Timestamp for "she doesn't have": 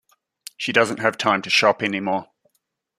0.57-1.15